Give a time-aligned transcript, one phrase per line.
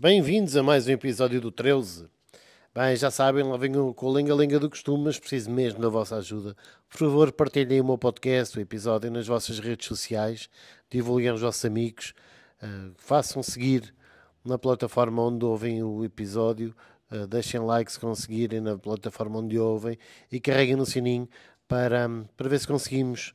[0.00, 2.08] Bem-vindos a mais um episódio do 13.
[2.72, 6.14] Bem, já sabem, lá venho com a lenga-lenga do costume, mas preciso mesmo da vossa
[6.14, 6.56] ajuda.
[6.88, 10.48] Por favor, partilhem o meu podcast, o episódio, nas vossas redes sociais,
[10.88, 12.14] divulguem aos vossos amigos,
[12.62, 13.92] uh, façam seguir
[14.44, 16.76] na plataforma onde ouvem o episódio,
[17.10, 19.98] uh, deixem like se conseguirem na plataforma onde ouvem
[20.30, 21.28] e carreguem no sininho
[21.66, 23.34] para, para ver se conseguimos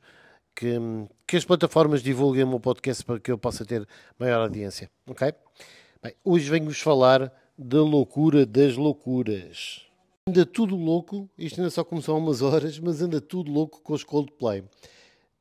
[0.54, 0.78] que,
[1.26, 3.86] que as plataformas divulguem o meu podcast para que eu possa ter
[4.18, 5.30] maior audiência, ok?
[6.04, 9.86] Bem, hoje venho-vos falar da loucura das loucuras.
[10.28, 13.94] Anda tudo louco, isto ainda só começou há umas horas, mas anda tudo louco com
[13.94, 14.62] os Coldplay.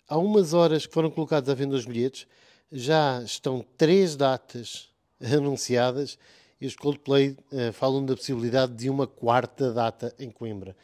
[0.08, 2.26] Há umas horas que foram colocados à venda os bilhetes,
[2.72, 4.88] já estão três datas
[5.20, 6.18] anunciadas
[6.62, 10.78] e os Coldplay uh, falam da possibilidade de uma quarta data em Coimbra.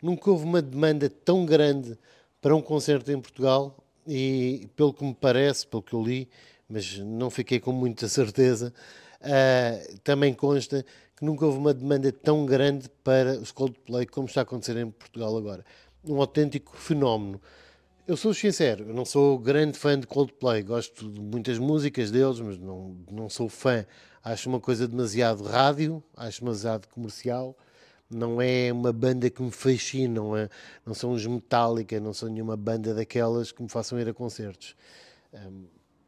[0.00, 1.98] Nunca houve uma demanda tão grande
[2.40, 6.28] para um concerto em Portugal e, pelo que me parece, pelo que eu li,
[6.68, 8.72] mas não fiquei com muita certeza,
[9.24, 10.84] Uh, também consta
[11.16, 14.90] que nunca houve uma demanda tão grande para os Coldplay como está a acontecer em
[14.90, 15.64] Portugal agora.
[16.06, 17.40] Um autêntico fenómeno.
[18.06, 22.38] Eu sou sincero, eu não sou grande fã de Coldplay, gosto de muitas músicas deles,
[22.38, 23.86] mas não, não sou fã.
[24.22, 27.56] Acho uma coisa demasiado rádio, acho demasiado comercial.
[28.10, 30.50] Não é uma banda que me fascina, não, é,
[30.84, 34.76] não são os Metallica, não são nenhuma banda daquelas que me façam ir a concertos.
[35.32, 35.64] Um,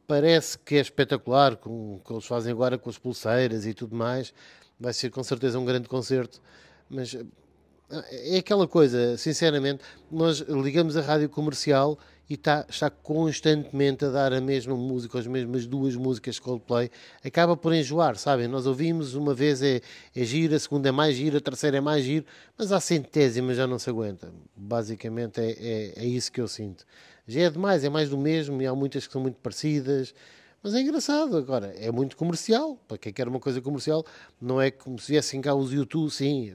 [0.07, 3.95] parece que é espetacular, com o que eles fazem agora com as pulseiras e tudo
[3.97, 4.33] mais.
[4.79, 6.41] Vai ser com certeza um grande concerto,
[6.89, 14.05] mas eh, é aquela coisa, sinceramente, nós ligamos a rádio comercial e está, está constantemente
[14.05, 16.91] a dar a mesma música, as mesmas duas músicas Coldplay,
[17.25, 18.49] acaba por enjoar, sabem?
[18.49, 19.81] Nós ouvimos uma vez é,
[20.15, 22.27] é giro, a segunda é mais giro, a terceira é mais giro,
[22.59, 24.33] mas a centésima já não se aguenta.
[24.57, 26.85] Basicamente é, é, é isso que eu sinto
[27.27, 30.15] já é demais, é mais do mesmo e há muitas que são muito parecidas.
[30.63, 32.79] Mas é engraçado, agora, é muito comercial.
[32.89, 34.05] Para quem quer uma coisa comercial,
[34.41, 36.55] não é como se viessem cá os YouTube, sim,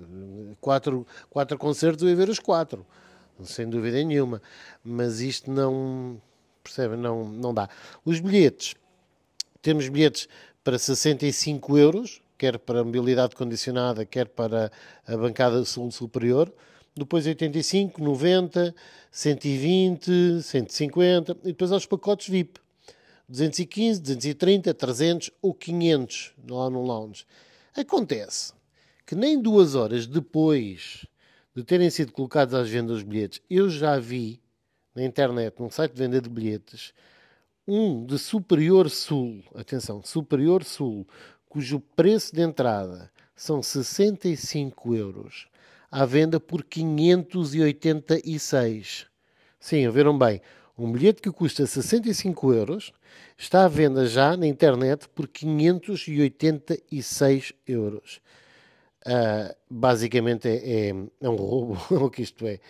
[0.59, 2.85] quatro, quatro concertos, eu ia ver os quatro,
[3.43, 4.41] sem dúvida nenhuma.
[4.83, 6.21] Mas isto não,
[6.63, 7.69] percebe, não, não dá.
[8.03, 8.75] Os bilhetes,
[9.61, 10.27] temos bilhetes
[10.63, 14.71] para 65 euros, quer para mobilidade condicionada, quer para
[15.05, 16.51] a bancada sul superior
[16.95, 18.75] depois 85, 90,
[19.11, 22.59] 120, 150 e depois aos pacotes VIP.
[23.27, 27.25] 215, 230, 300 ou 500 lá no lounge.
[27.75, 28.53] Acontece
[29.05, 31.05] que nem duas horas depois
[31.55, 34.41] de terem sido colocados às vendas os bilhetes, eu já vi
[34.95, 36.93] na internet, num site de venda de bilhetes,
[37.67, 41.07] um de Superior Sul, atenção, Superior Sul,
[41.47, 45.47] cujo preço de entrada são 65 euros
[45.91, 49.07] à venda por 586.
[49.59, 50.41] Sim, viram bem.
[50.77, 52.93] Um bilhete que custa 65 euros
[53.37, 58.21] está à venda já na internet por 586 euros.
[59.05, 62.61] Uh, basicamente é, é, é, um roubo, o que isto é.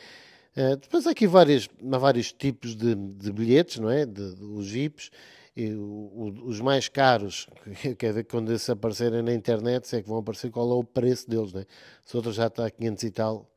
[0.56, 4.06] Uh, depois há aqui várias, há vários tipos de, de bilhetes, não é?
[4.06, 5.12] De, de, os VIPs.
[5.56, 7.48] E os mais caros,
[8.00, 10.84] quer ver quando esses aparecerem na internet, se é que vão aparecer qual é o
[10.84, 11.66] preço deles, né?
[12.06, 13.52] se outro já está a 500 e tal,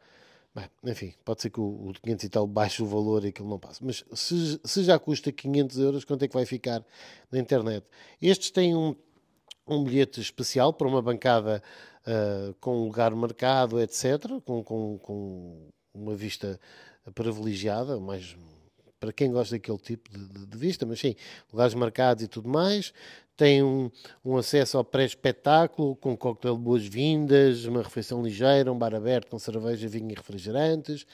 [0.53, 3.49] bem, enfim, pode ser que o, o 500 e tal baixe o valor e aquilo
[3.49, 6.84] não passe, mas se, se já custa 500 euros, quanto é que vai ficar
[7.31, 7.87] na internet?
[8.21, 8.97] Estes têm um,
[9.65, 11.62] um bilhete especial para uma bancada
[12.06, 16.59] uh, com lugar marcado, etc., com, com, com uma vista
[17.15, 18.37] privilegiada, mais
[19.04, 21.15] para quem gosta daquele tipo de, de, de vista, mas sim,
[21.53, 22.92] lugares marcados e tudo mais.
[23.37, 23.91] Tem um,
[24.25, 29.28] um acesso ao pré-espetáculo com um coquetel de boas-vindas, uma refeição ligeira, um bar aberto
[29.28, 31.04] com cerveja, vinho e refrigerantes,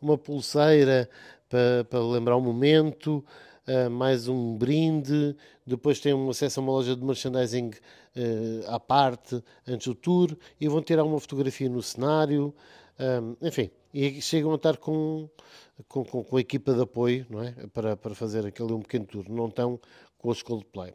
[0.00, 1.08] uma pulseira
[1.48, 3.24] para, para lembrar o momento,
[3.66, 5.34] uh, mais um brinde.
[5.66, 10.36] Depois tem um acesso a uma loja de merchandising uh, à parte antes do tour
[10.60, 12.54] e vão ter alguma fotografia no cenário.
[13.00, 15.28] Um, enfim, e chegam a estar com
[15.88, 17.52] com, com, com, a equipa de apoio não é?
[17.72, 19.28] para, para fazer aquele um pequeno tour.
[19.28, 19.80] Não estão
[20.18, 20.92] com os Coldplay.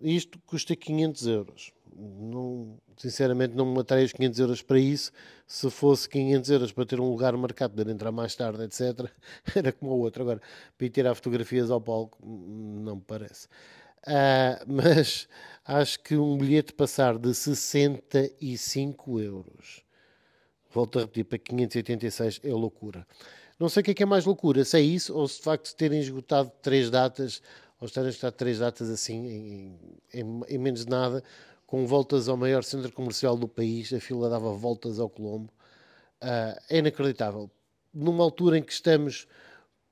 [0.00, 1.72] Isto custa 500 euros.
[1.96, 5.12] Não, sinceramente, não me atraio os 500 euros para isso.
[5.46, 9.10] Se fosse 500 euros para ter um lugar marcado, para entrar mais tarde, etc.,
[9.54, 10.22] era como o outro.
[10.22, 10.40] Agora,
[10.76, 13.46] para ir tirar fotografias ao palco, não me parece.
[14.06, 15.28] Uh, mas
[15.64, 19.84] acho que um bilhete passar de 65 euros,
[20.70, 23.06] volto a repetir, para 586 é loucura.
[23.58, 25.42] Não sei o que é, que é mais loucura, se é isso ou se de
[25.42, 27.42] facto terem esgotado três datas,
[27.78, 31.22] ou estarem esgotado três datas assim, em, em, em, menos de nada,
[31.66, 35.52] com voltas ao maior centro comercial do país, a fila dava voltas ao Colombo.
[36.22, 37.50] Uh, é inacreditável.
[37.92, 39.26] Numa altura em que estamos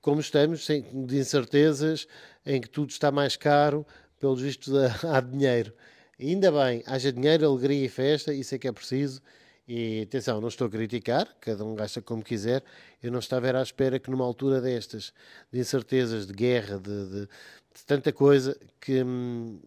[0.01, 2.07] como estamos, sem, de incertezas,
[2.47, 3.87] em que tudo está mais caro,
[4.19, 4.73] pelos vistos
[5.05, 5.73] há dinheiro.
[6.19, 9.21] ainda bem, haja dinheiro, alegria e festa, isso é que é preciso.
[9.69, 12.65] E atenção, não estou a criticar, cada um gasta como quiser.
[13.03, 15.13] Eu não estava à espera que numa altura destas,
[15.53, 19.61] de incertezas, de guerra, de, de, de tanta coisa, que, hum,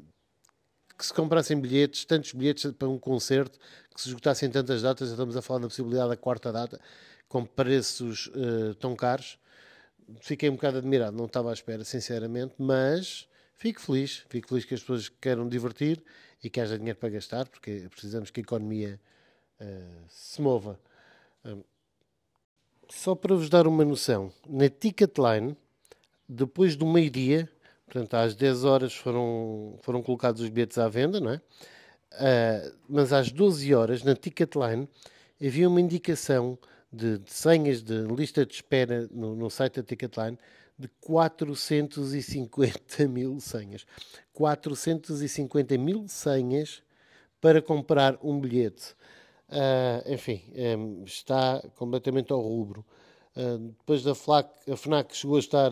[0.97, 3.59] que se comprassem bilhetes, tantos bilhetes para um concerto,
[3.93, 6.81] que se esgotassem tantas datas, já estamos a falar da possibilidade da quarta data,
[7.27, 9.37] com preços uh, tão caros.
[10.19, 14.73] Fiquei um bocado admirado, não estava à espera, sinceramente, mas fico feliz, fico feliz que
[14.73, 16.03] as pessoas queiram divertir
[16.43, 18.99] e que haja dinheiro para gastar, porque precisamos que a economia
[19.61, 20.79] uh, se mova.
[22.89, 25.55] Só para vos dar uma noção, na Ticketline,
[26.27, 27.49] depois do meio-dia,
[27.85, 31.41] portanto às 10 horas foram, foram colocados os bilhetes à venda, não é?
[32.13, 34.89] Uh, mas às 12 horas, na Ticketline,
[35.41, 36.59] havia uma indicação
[36.91, 40.37] de, de senhas de lista de espera no, no site da Ticketline
[40.77, 43.85] de 450 mil senhas.
[44.33, 46.83] 450 mil senhas
[47.39, 48.95] para comprar um bilhete.
[49.51, 50.41] Uh, enfim,
[50.77, 52.85] um, está completamente ao rubro.
[53.35, 55.71] Uh, depois da FNAC, a FNAC chegou a estar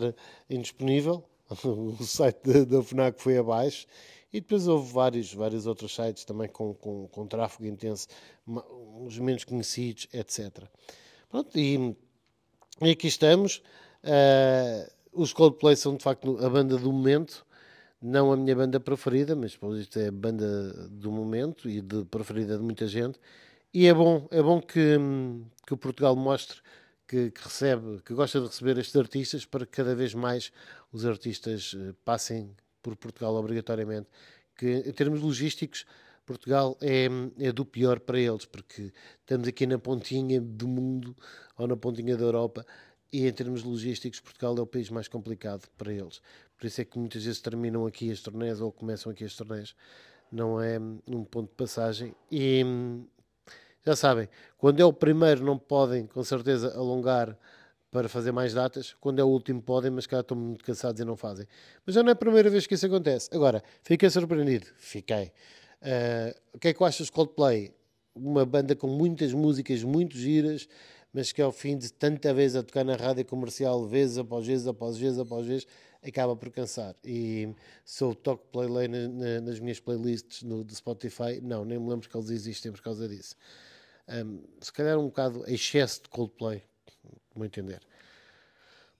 [0.50, 1.24] indisponível,
[1.64, 3.86] o site da, FNAC foi abaixo,
[4.30, 8.06] e depois houve vários, vários outros sites também com, com, com tráfego intenso,
[8.46, 10.64] uns menos conhecidos, etc.
[11.30, 11.96] Pronto, e,
[12.82, 13.62] e aqui estamos.
[14.04, 17.46] Uh, os Coldplay são de facto a banda do momento,
[18.00, 22.04] não a minha banda preferida, mas por isto é a banda do momento e de
[22.04, 23.18] preferida de muita gente.
[23.72, 24.98] E é bom, é bom que,
[25.64, 26.60] que o Portugal mostre
[27.06, 30.52] que, que, recebe, que gosta de receber estes artistas para que cada vez mais
[30.92, 32.50] os artistas eh, passem
[32.82, 34.08] por Portugal obrigatoriamente.
[34.56, 35.86] Que em termos logísticos,
[36.26, 37.06] Portugal é,
[37.38, 41.16] é do pior para eles, porque estamos aqui na pontinha do mundo
[41.56, 42.66] ou na pontinha da Europa
[43.12, 46.20] e em termos logísticos, Portugal é o país mais complicado para eles.
[46.58, 49.76] Por isso é que muitas vezes terminam aqui as torneios ou começam aqui as torneios.
[50.30, 52.14] Não é um ponto de passagem.
[52.30, 52.64] E
[53.84, 54.28] já sabem,
[54.58, 57.36] quando é o primeiro, não podem com certeza alongar
[57.90, 58.94] para fazer mais datas.
[59.00, 61.46] Quando é o último, podem, mas cá estão muito cansados e não fazem.
[61.84, 63.28] Mas já não é a primeira vez que isso acontece.
[63.32, 64.66] Agora, fiquei surpreendido.
[64.76, 65.32] Fiquei.
[65.82, 67.74] Uh, o que é que acho dos Coldplay?
[68.14, 70.68] Uma banda com muitas músicas muito giras
[71.12, 74.66] mas que ao fim de tanta vez a tocar na rádio comercial, vez após vez,
[74.66, 75.66] após vez, após vez,
[76.02, 76.94] acaba por cansar.
[77.04, 77.52] E
[77.84, 81.88] se eu toco playlay na, na, nas minhas playlists no, do Spotify, não, nem me
[81.88, 83.34] lembro que eles existem por causa disso.
[84.10, 86.62] Um, se calhar um bocado excesso de Coldplay,
[87.34, 87.80] vou entender.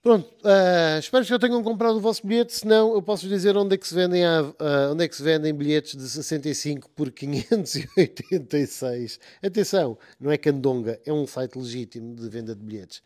[0.01, 3.55] Pronto, uh, espero que já tenham comprado o vosso bilhete, se não, eu posso dizer
[3.55, 6.89] onde é que se vendem, a, uh, onde é que se vendem bilhetes de 65
[6.89, 9.19] por 586.
[9.43, 13.03] Atenção, não é candonga, é um site legítimo de venda de bilhetes.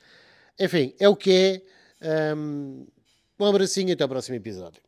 [0.57, 1.61] Enfim, é o que
[2.01, 2.35] é.
[2.35, 2.87] Um,
[3.37, 4.84] um abracinho e até ao próximo episódio.